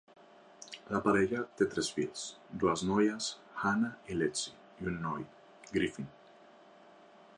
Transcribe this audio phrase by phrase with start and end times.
[0.93, 2.23] La parella té tres fills:
[2.63, 3.27] dues noies,
[3.67, 5.29] Hannah i Lexie, i un noi,
[5.77, 6.11] Griffin.